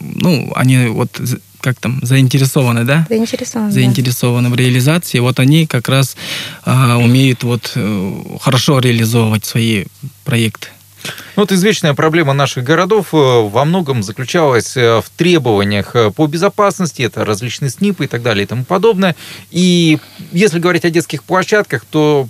ну, 0.00 0.52
они 0.54 0.86
вот 0.86 1.20
как 1.60 1.78
там, 1.78 2.00
заинтересованы, 2.02 2.84
да? 2.84 3.06
Заинтересован, 3.08 3.68
да. 3.68 3.74
заинтересованы 3.74 4.48
в 4.48 4.54
реализации, 4.54 5.18
вот 5.18 5.38
они 5.38 5.66
как 5.66 5.88
раз 5.88 6.16
а, 6.64 6.96
умеют 6.96 7.42
вот 7.42 7.72
э, 7.74 8.12
хорошо 8.40 8.78
реализовывать 8.78 9.44
свои 9.44 9.84
проекты. 10.24 10.68
Ну, 11.36 11.42
вот 11.42 11.52
извечная 11.52 11.94
проблема 11.94 12.32
наших 12.32 12.64
городов 12.64 13.08
э, 13.12 13.16
во 13.16 13.64
многом 13.64 14.02
заключалась 14.02 14.76
э, 14.76 15.00
в 15.00 15.10
требованиях 15.16 15.96
э, 15.96 16.10
по 16.10 16.26
безопасности, 16.26 17.02
это 17.02 17.24
различные 17.24 17.70
СНИПы 17.70 18.04
и 18.04 18.08
так 18.08 18.22
далее 18.22 18.44
и 18.44 18.46
тому 18.46 18.64
подобное. 18.64 19.16
И 19.50 19.98
если 20.32 20.58
говорить 20.58 20.84
о 20.84 20.90
детских 20.90 21.24
площадках, 21.24 21.84
то 21.84 22.28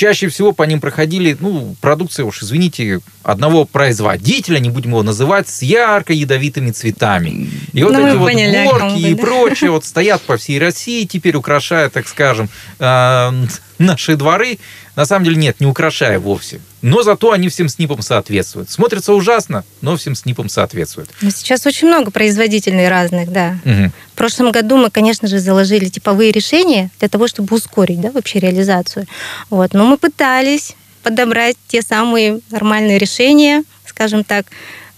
чаще 0.00 0.28
всего 0.28 0.52
по 0.52 0.62
ним 0.62 0.80
проходили, 0.80 1.36
ну, 1.40 1.76
продукция, 1.82 2.24
уж 2.24 2.42
извините, 2.42 3.00
одного 3.22 3.66
производителя, 3.66 4.58
не 4.58 4.70
будем 4.70 4.92
его 4.92 5.02
называть, 5.02 5.46
с 5.46 5.60
ярко 5.60 6.14
ядовитыми 6.14 6.70
цветами. 6.70 7.50
И 7.74 7.82
вот 7.82 7.92
Ну, 7.92 8.06
эти 8.08 8.16
вот 8.16 8.30
поняли, 8.30 8.64
горки 8.64 8.98
и 8.98 9.14
да. 9.14 9.22
прочее 9.22 9.70
вот 9.70 9.84
стоят 9.84 10.22
по 10.22 10.38
всей 10.38 10.58
России, 10.58 11.04
теперь 11.04 11.36
украшая, 11.36 11.90
так 11.90 12.08
скажем, 12.08 12.48
э, 12.78 13.32
наши 13.78 14.16
дворы. 14.16 14.58
На 15.00 15.06
самом 15.06 15.24
деле 15.24 15.36
нет, 15.36 15.60
не 15.60 15.66
украшая 15.66 16.18
вовсе. 16.18 16.60
Но 16.82 17.02
зато 17.02 17.32
они 17.32 17.48
всем 17.48 17.70
СНИПам 17.70 18.02
соответствуют. 18.02 18.68
Смотрится 18.68 19.14
ужасно, 19.14 19.64
но 19.80 19.96
всем 19.96 20.14
СНИПам 20.14 20.50
соответствуют. 20.50 21.08
Но 21.22 21.30
сейчас 21.30 21.64
очень 21.64 21.88
много 21.88 22.10
производителей 22.10 22.86
разных, 22.86 23.32
да. 23.32 23.56
Мгм. 23.64 23.92
В 24.12 24.14
прошлом 24.14 24.52
году 24.52 24.76
мы, 24.76 24.90
конечно 24.90 25.26
же, 25.26 25.38
заложили 25.38 25.86
типовые 25.86 26.32
решения 26.32 26.90
для 26.98 27.08
того, 27.08 27.28
чтобы 27.28 27.56
ускорить 27.56 27.98
да, 27.98 28.10
вообще 28.10 28.40
реализацию. 28.40 29.06
Вот. 29.48 29.72
Но 29.72 29.86
мы 29.86 29.96
пытались 29.96 30.76
подобрать 31.02 31.56
те 31.66 31.80
самые 31.80 32.40
нормальные 32.50 32.98
решения, 32.98 33.64
скажем 33.86 34.22
так, 34.22 34.44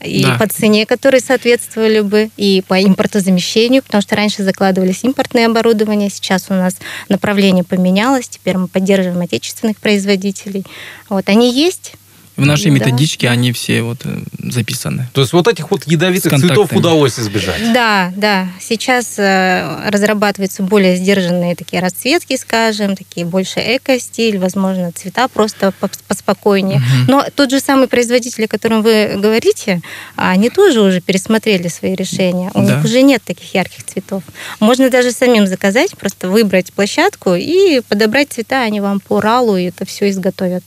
и 0.04 0.23
Да. 0.23 0.37
по 0.38 0.47
цене, 0.47 0.87
которые 0.87 1.21
соответствовали 1.21 2.00
бы, 2.00 2.30
и 2.37 2.62
по 2.66 2.82
импортозамещению, 2.82 3.82
потому 3.82 4.02
что 4.02 4.16
раньше 4.16 4.42
закладывались 4.42 5.04
импортные 5.04 5.47
оборудования, 5.47 6.11
сейчас 6.11 6.47
у 6.49 6.54
нас 6.54 6.76
направление 7.09 7.64
поменялось, 7.64 8.28
теперь 8.28 8.56
мы 8.56 8.68
поддерживаем 8.68 9.21
отечественных 9.21 9.78
производителей. 9.78 10.64
Вот, 11.09 11.28
они 11.28 11.52
есть, 11.52 11.94
В 12.42 12.46
нашей 12.46 12.66
Да. 12.66 12.70
методичке 12.70 13.28
они 13.28 13.52
все 13.52 13.82
вот 13.82 13.99
э, 14.04 14.18
записаны. 14.38 15.08
То 15.12 15.20
есть 15.20 15.32
вот 15.32 15.46
этих 15.49 15.70
вот 15.70 15.84
ядовитых 15.87 16.32
цветов 16.38 16.72
удалось 16.72 17.18
избежать. 17.18 17.72
Да, 17.72 18.12
да. 18.16 18.49
Сейчас 18.61 19.14
э, 19.18 19.88
разрабатываются 19.88 20.62
более 20.62 20.96
сдержанные 20.96 21.54
такие 21.54 21.80
расцветки, 21.80 22.37
скажем, 22.37 22.96
такие 22.96 23.25
больше 23.25 23.61
эко-стиль, 23.61 24.38
возможно, 24.38 24.90
цвета 24.92 25.28
просто 25.28 25.72
по- 25.78 25.90
поспокойнее. 26.08 26.78
Мгм. 26.80 27.06
Но 27.08 27.26
тот 27.34 27.50
же 27.50 27.61
самый 27.61 27.87
производитель, 27.87 28.44
о 28.44 28.49
котором 28.49 28.82
вы 28.82 29.12
говорите, 29.16 29.80
они 30.16 30.50
тоже 30.50 30.80
уже 30.80 31.00
пересмотрели 31.00 31.68
свои 31.68 31.94
решения. 31.94 32.50
У 32.54 32.62
Да. 32.66 32.76
них 32.76 32.84
уже 32.84 33.02
нет 33.02 33.22
таких 33.25 33.54
ярких 33.54 33.84
цветов. 33.84 34.22
Можно 34.61 34.90
даже 34.90 35.12
самим 35.12 35.46
заказать, 35.46 35.96
просто 35.96 36.28
выбрать 36.28 36.72
площадку 36.72 37.34
и 37.34 37.80
подобрать 37.88 38.32
цвета, 38.32 38.62
они 38.62 38.80
вам 38.80 38.99
по 39.00 39.20
ралу 39.20 39.56
и 39.56 39.64
это 39.64 39.84
все 39.87 40.11
изготовят. 40.11 40.64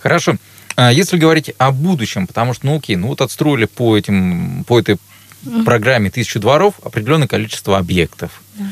Хорошо. 0.00 0.36
А 0.76 0.92
Если 0.92 1.16
говорить 1.16 1.52
о 1.58 1.70
будущем, 1.70 2.26
потому 2.26 2.54
что, 2.54 2.66
ну 2.66 2.76
окей, 2.76 2.96
ну 2.96 3.08
вот 3.08 3.20
отстроили 3.20 3.66
по, 3.66 3.96
этим, 3.96 4.64
по 4.64 4.78
этой 4.78 4.98
программе 5.64 6.10
«Тысячу 6.10 6.40
дворов» 6.40 6.74
определенное 6.82 7.28
количество 7.28 7.78
объектов. 7.78 8.42
Да. 8.56 8.64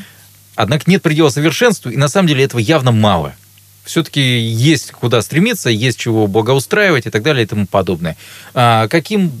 Однако 0.55 0.89
нет 0.89 1.01
предела 1.01 1.29
совершенству, 1.29 1.89
и 1.89 1.97
на 1.97 2.07
самом 2.07 2.27
деле 2.27 2.43
этого 2.43 2.59
явно 2.59 2.91
мало. 2.91 3.35
Все-таки 3.83 4.21
есть 4.21 4.91
куда 4.91 5.21
стремиться, 5.21 5.69
есть 5.69 5.97
чего 5.97 6.27
благоустраивать 6.27 7.07
и 7.07 7.09
так 7.09 7.23
далее 7.23 7.43
и 7.43 7.47
тому 7.47 7.65
подобное. 7.65 8.15
А 8.53 8.87
каким 8.87 9.31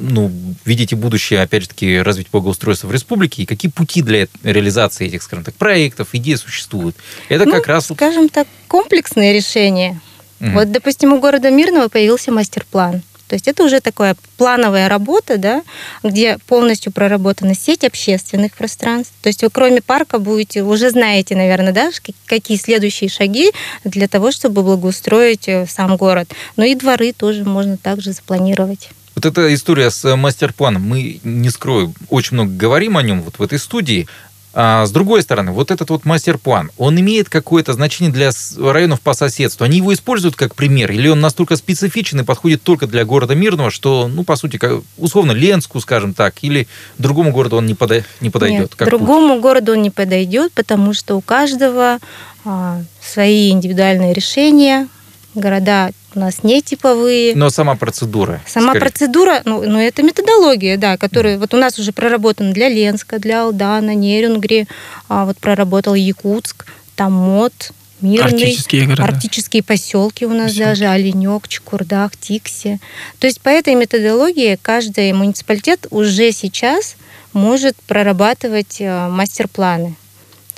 ну, 0.00 0.32
видите 0.64 0.96
будущее, 0.96 1.42
опять 1.42 1.62
же 1.62 1.68
таки, 1.68 1.98
развить 1.98 2.28
благоустройства 2.32 2.88
в 2.88 2.92
республике, 2.92 3.42
и 3.42 3.46
какие 3.46 3.70
пути 3.70 4.00
для 4.02 4.26
реализации 4.42 5.06
этих, 5.06 5.22
скажем 5.22 5.44
так, 5.44 5.54
проектов, 5.54 6.08
идей 6.12 6.36
существуют? 6.36 6.96
Это 7.28 7.44
Ну, 7.44 7.52
как 7.52 7.66
раз... 7.66 7.88
Скажем 7.92 8.30
так, 8.30 8.48
комплексные 8.66 9.34
решения. 9.34 10.00
Мгм. 10.40 10.54
Вот, 10.54 10.72
допустим, 10.72 11.12
у 11.12 11.20
города 11.20 11.50
Мирного 11.50 11.88
появился 11.88 12.32
мастер-план. 12.32 13.02
То 13.30 13.34
есть 13.34 13.46
это 13.46 13.62
уже 13.62 13.80
такая 13.80 14.16
плановая 14.38 14.88
работа, 14.88 15.38
да, 15.38 15.62
где 16.02 16.36
полностью 16.48 16.90
проработана 16.90 17.54
сеть 17.54 17.84
общественных 17.84 18.54
пространств. 18.54 19.12
То 19.22 19.28
есть 19.28 19.44
вы 19.44 19.50
кроме 19.50 19.80
парка 19.82 20.18
будете, 20.18 20.64
уже 20.64 20.90
знаете, 20.90 21.36
наверное, 21.36 21.72
да, 21.72 21.90
какие 22.26 22.58
следующие 22.58 23.08
шаги 23.08 23.52
для 23.84 24.08
того, 24.08 24.32
чтобы 24.32 24.64
благоустроить 24.64 25.46
э, 25.46 25.66
сам 25.68 25.96
город. 25.96 26.32
Но 26.56 26.64
и 26.64 26.74
дворы 26.74 27.12
тоже 27.12 27.44
можно 27.44 27.76
также 27.76 28.10
запланировать. 28.14 28.88
Вот 29.14 29.26
эта 29.26 29.54
история 29.54 29.92
с 29.92 30.04
э, 30.04 30.16
мастер-планом, 30.16 30.82
мы, 30.82 31.20
не 31.22 31.50
скрою, 31.50 31.94
очень 32.08 32.34
много 32.34 32.50
говорим 32.52 32.96
о 32.96 33.02
нем 33.02 33.22
вот 33.22 33.38
в 33.38 33.42
этой 33.42 33.60
студии. 33.60 34.08
А 34.52 34.84
с 34.84 34.90
другой 34.90 35.22
стороны, 35.22 35.52
вот 35.52 35.70
этот 35.70 35.90
вот 35.90 36.04
мастер-план, 36.04 36.72
он 36.76 36.98
имеет 36.98 37.28
какое-то 37.28 37.72
значение 37.72 38.12
для 38.12 38.30
районов 38.58 39.00
по 39.00 39.14
соседству? 39.14 39.64
Они 39.64 39.76
его 39.78 39.94
используют 39.94 40.34
как 40.34 40.56
пример? 40.56 40.90
Или 40.90 41.08
он 41.08 41.20
настолько 41.20 41.54
специфичен 41.54 42.20
и 42.20 42.24
подходит 42.24 42.62
только 42.62 42.88
для 42.88 43.04
города 43.04 43.34
Мирного, 43.36 43.70
что, 43.70 44.08
ну, 44.08 44.24
по 44.24 44.34
сути, 44.34 44.56
как, 44.56 44.82
условно, 44.98 45.32
Ленску, 45.32 45.80
скажем 45.80 46.14
так, 46.14 46.34
или 46.42 46.66
другому 46.98 47.30
городу 47.30 47.56
он 47.56 47.66
не, 47.66 47.74
пода- 47.74 48.04
не 48.20 48.30
подойдет? 48.30 48.60
Нет, 48.60 48.74
как 48.74 48.90
путь? 48.90 48.98
другому 48.98 49.40
городу 49.40 49.72
он 49.72 49.82
не 49.82 49.90
подойдет, 49.90 50.52
потому 50.52 50.94
что 50.94 51.16
у 51.16 51.20
каждого 51.20 51.98
а, 52.44 52.82
свои 53.00 53.50
индивидуальные 53.50 54.12
решения. 54.12 54.88
Города 55.34 55.90
у 56.14 56.18
нас 56.18 56.42
не 56.42 56.60
типовые. 56.62 57.34
Но 57.34 57.50
сама 57.50 57.76
процедура. 57.76 58.40
Сама 58.46 58.72
скорее. 58.72 58.80
процедура, 58.80 59.42
ну, 59.44 59.62
ну, 59.62 59.78
это 59.78 60.02
методология, 60.02 60.76
да, 60.76 60.96
которая 60.96 61.38
вот 61.38 61.54
у 61.54 61.56
нас 61.56 61.78
уже 61.78 61.92
проработана 61.92 62.52
для 62.52 62.68
Ленска, 62.68 63.18
для 63.18 63.42
Алдана, 63.44 63.94
Нерюнгри, 63.94 64.66
а, 65.08 65.24
вот 65.24 65.38
проработал 65.38 65.94
Якутск, 65.94 66.66
там 66.96 67.12
МОД, 67.12 67.72
Мирный, 68.00 68.24
Арктические 68.24 68.86
города. 68.86 69.04
арктические 69.04 69.62
поселки 69.62 70.24
у 70.24 70.30
нас 70.30 70.52
Поселки. 70.52 70.64
даже, 70.64 70.86
Оленек, 70.86 71.48
Чукурдах, 71.48 72.16
Тикси. 72.16 72.80
То 73.18 73.26
есть 73.26 73.40
по 73.42 73.50
этой 73.50 73.74
методологии 73.74 74.58
каждый 74.60 75.12
муниципалитет 75.12 75.86
уже 75.90 76.32
сейчас 76.32 76.96
может 77.34 77.76
прорабатывать 77.86 78.80
э, 78.80 79.08
мастер-планы. 79.08 79.96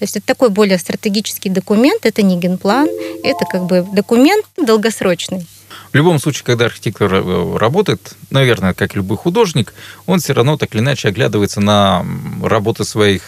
То 0.03 0.05
есть 0.05 0.17
это 0.17 0.27
такой 0.27 0.51
более 0.51 0.79
стратегический 0.79 1.49
документ, 1.49 2.05
это 2.07 2.23
не 2.23 2.37
генплан, 2.37 2.89
это 3.23 3.45
как 3.49 3.67
бы 3.67 3.87
документ 3.93 4.45
долгосрочный. 4.57 5.47
В 5.93 5.95
любом 5.95 6.19
случае, 6.19 6.43
когда 6.43 6.65
архитектор 6.65 7.09
э, 7.15 7.57
работает, 7.57 8.15
наверное, 8.31 8.75
как 8.75 8.97
любой 8.97 9.17
художник, 9.17 9.73
он 10.07 10.19
все 10.19 10.33
равно 10.33 10.57
так 10.57 10.75
или 10.75 10.81
иначе 10.83 11.07
оглядывается 11.07 11.61
на 11.61 12.05
работы 12.43 12.83
своих 12.83 13.23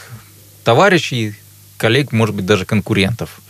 товарищей, 0.64 1.36
коллег, 1.76 2.10
может 2.10 2.34
быть, 2.34 2.44
даже 2.44 2.64
конкурентов. 2.64 3.40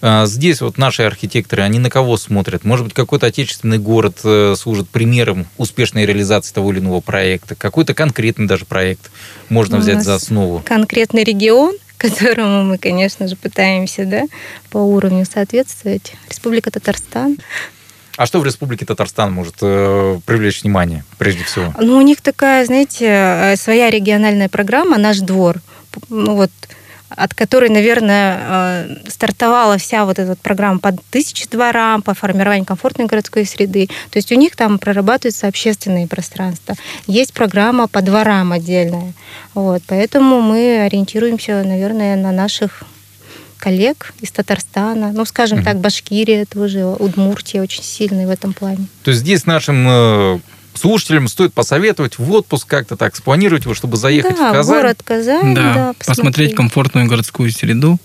А, 0.00 0.26
Здесь 0.26 0.60
вот 0.60 0.76
наши 0.76 1.04
архитекторы, 1.04 1.62
они 1.62 1.78
на 1.78 1.88
кого 1.88 2.16
смотрят? 2.16 2.64
Может 2.64 2.86
быть, 2.86 2.94
какой-то 2.94 3.26
отечественный 3.26 3.78
город 3.78 4.18
э, 4.24 4.56
служит 4.58 4.88
примером 4.88 5.46
успешной 5.56 6.04
реализации 6.04 6.52
того 6.52 6.72
или 6.72 6.80
иного 6.80 7.00
проекта? 7.00 7.54
Какой-то 7.54 7.94
конкретный 7.94 8.48
даже 8.48 8.64
проект 8.64 9.12
можно 9.48 9.76
У 9.76 9.80
взять 9.80 10.02
за 10.02 10.16
основу? 10.16 10.62
конкретный 10.64 11.22
регион, 11.22 11.76
которому 12.02 12.64
мы, 12.64 12.78
конечно 12.78 13.28
же, 13.28 13.36
пытаемся 13.36 14.04
да, 14.04 14.22
по 14.70 14.78
уровню 14.78 15.24
соответствовать. 15.24 16.14
Республика 16.28 16.70
Татарстан. 16.70 17.38
А 18.16 18.26
что 18.26 18.40
в 18.40 18.44
Республике 18.44 18.84
Татарстан 18.84 19.32
может 19.32 19.56
э, 19.62 20.20
привлечь 20.26 20.62
внимание, 20.62 21.04
прежде 21.16 21.44
всего? 21.44 21.74
Ну, 21.80 21.96
у 21.96 22.02
них 22.02 22.20
такая, 22.20 22.66
знаете, 22.66 23.06
э, 23.08 23.56
своя 23.56 23.90
региональная 23.90 24.48
программа 24.48 24.98
«Наш 24.98 25.20
двор», 25.20 25.60
ну, 26.10 26.36
вот, 26.36 26.50
от 27.16 27.34
которой, 27.34 27.68
наверное, 27.68 28.38
э, 28.40 28.96
стартовала 29.08 29.78
вся 29.78 30.04
вот 30.04 30.18
эта 30.18 30.30
вот 30.30 30.38
программа 30.38 30.78
по 30.78 30.92
тысяче 31.10 31.46
дворам, 31.48 32.02
по 32.02 32.14
формированию 32.14 32.64
комфортной 32.64 33.06
городской 33.06 33.46
среды. 33.46 33.88
То 34.10 34.18
есть 34.18 34.32
у 34.32 34.34
них 34.34 34.56
там 34.56 34.78
прорабатываются 34.78 35.48
общественные 35.48 36.06
пространства. 36.06 36.74
Есть 37.06 37.32
программа 37.32 37.88
по 37.88 38.02
дворам 38.02 38.52
отдельная. 38.52 39.12
Вот, 39.54 39.82
поэтому 39.86 40.40
мы 40.40 40.82
ориентируемся, 40.82 41.62
наверное, 41.64 42.16
на 42.16 42.32
наших 42.32 42.84
коллег 43.62 44.12
из 44.20 44.32
Татарстана. 44.32 45.12
Ну, 45.12 45.24
скажем 45.24 45.62
так, 45.62 45.78
Башкирия 45.78 46.46
тоже, 46.46 46.84
Удмуртия 46.84 47.62
очень 47.62 47.84
сильный 47.84 48.26
в 48.26 48.30
этом 48.30 48.52
плане. 48.52 48.86
То 49.04 49.12
есть 49.12 49.22
здесь 49.22 49.46
нашим 49.46 49.86
э, 49.88 50.40
слушателям 50.74 51.28
стоит 51.28 51.52
посоветовать 51.54 52.18
в 52.18 52.30
отпуск 52.32 52.66
как-то 52.66 52.96
так 52.96 53.14
спланировать 53.16 53.64
его, 53.64 53.74
чтобы 53.74 53.96
заехать 53.96 54.36
да, 54.36 54.50
в 54.50 54.52
Казань. 54.54 54.76
город 54.76 55.00
Казань, 55.04 55.54
Да, 55.54 55.74
да, 55.74 55.92
посмотреть 56.06 56.54
комфортную 56.54 57.06
городскую 57.06 57.50
среду. 57.50 57.98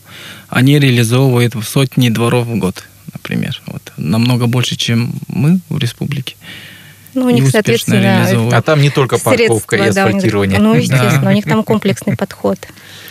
Они 0.49 0.79
реализовывают 0.79 1.55
в 1.55 1.63
сотни 1.63 2.09
дворов 2.09 2.47
в 2.47 2.55
год, 2.57 2.83
например. 3.13 3.61
Вот. 3.67 3.93
Намного 3.97 4.47
больше, 4.47 4.75
чем 4.75 5.13
мы 5.27 5.59
в 5.69 5.77
республике. 5.77 6.35
Ну, 7.13 7.25
у 7.25 7.29
них, 7.31 7.49
соответственно, 7.49 7.99
реализовывают. 8.01 8.53
А 8.53 8.61
там 8.61 8.81
не 8.81 8.89
только 8.91 9.17
парковка 9.17 9.75
и 9.75 9.79
средства, 9.79 10.03
да, 10.03 10.05
у 10.05 10.07
них- 10.09 10.17
асфальтирование. 10.17 10.59
ну, 10.59 10.75
естественно, 10.75 11.21
Да. 11.23 11.29
у 11.29 11.33
них 11.33 11.45
там 11.45 11.63
комплексный 11.63 12.15
подход, 12.15 12.59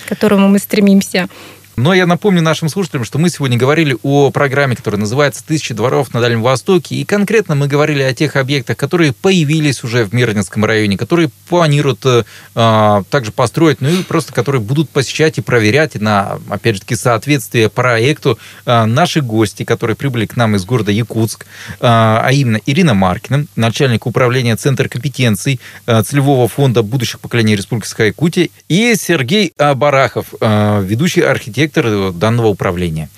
к 0.04 0.08
которому 0.08 0.48
мы 0.48 0.58
стремимся. 0.60 1.28
Но 1.76 1.92
я 1.92 2.06
напомню 2.06 2.40
нашим 2.40 2.70
слушателям, 2.70 3.04
что 3.04 3.18
мы 3.18 3.28
сегодня 3.28 3.58
говорили 3.58 3.96
о 4.02 4.30
программе, 4.30 4.76
которая 4.76 4.98
называется 4.98 5.44
«Тысячи 5.44 5.74
дворов 5.74 6.14
на 6.14 6.22
Дальнем 6.22 6.40
Востоке». 6.40 6.94
И 6.94 7.04
конкретно 7.04 7.54
мы 7.54 7.68
говорили 7.68 8.02
о 8.02 8.14
тех 8.14 8.36
объектах, 8.36 8.78
которые 8.78 9.12
появились 9.12 9.84
уже 9.84 10.04
в 10.04 10.14
Мирнинском 10.14 10.64
районе, 10.64 10.96
которые 10.96 11.28
планируют 11.50 12.00
э, 12.06 12.24
а, 12.54 13.02
также 13.10 13.30
построить, 13.30 13.82
ну 13.82 13.90
и 13.90 14.02
просто 14.02 14.32
которые 14.32 14.62
будут 14.62 14.88
посещать 14.88 15.36
и 15.36 15.42
проверять 15.42 15.96
на, 15.96 16.38
опять 16.48 16.76
же 16.76 16.80
таки, 16.80 16.96
соответствие 16.96 17.68
проекту 17.68 18.38
а, 18.64 18.86
наши 18.86 19.20
гости, 19.20 19.64
которые 19.64 19.96
прибыли 19.96 20.24
к 20.24 20.34
нам 20.34 20.56
из 20.56 20.64
города 20.64 20.90
Якутск, 20.90 21.44
а 21.80 22.22
а 22.24 22.32
именно 22.32 22.58
Ирина 22.64 22.94
Маркина, 22.94 23.46
начальник 23.54 24.06
управления 24.06 24.56
Центра 24.56 24.88
компетенций 24.88 25.60
а, 25.84 26.02
целевого 26.02 26.48
фонда 26.48 26.82
будущих 26.82 27.20
поколений 27.20 27.54
Республики 27.54 27.86
Якутия, 28.02 28.48
и 28.70 28.94
Сергей 28.96 29.52
Барахов, 29.58 30.28
а, 30.40 30.80
ведущий 30.80 31.20
архитектор 31.20 31.65
э, 31.74 32.12
данного 32.14 32.48
управления. 32.48 33.08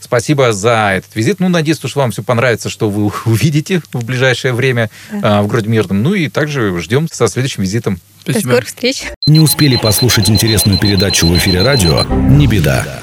Спасибо 0.00 0.52
за 0.52 0.92
этот 0.96 1.14
визит. 1.16 1.40
Ну, 1.40 1.48
надеюсь, 1.48 1.78
что 1.78 1.88
вам 1.98 2.10
все 2.10 2.22
понравится, 2.22 2.68
что 2.68 2.90
вы 2.90 3.10
увидите 3.24 3.80
в 3.92 4.04
ближайшее 4.04 4.52
время 4.52 4.90
Да. 5.10 5.38
а, 5.38 5.42
в 5.42 5.46
городе 5.48 5.68
Мирном. 5.70 6.02
Ну 6.02 6.14
и 6.14 6.28
также 6.28 6.78
ждем 6.80 7.08
со 7.10 7.26
следующим 7.26 7.62
визитом. 7.62 7.98
До 8.26 8.32
Спасибо. 8.32 8.50
скорых 8.52 8.66
встреч! 8.68 9.04
Не 9.26 9.40
успели 9.40 9.76
послушать 9.76 10.30
интересную 10.30 10.78
передачу 10.78 11.26
в 11.26 11.36
эфире 11.36 11.62
радио? 11.62 12.04
Не 12.04 12.46
беда. 12.46 13.02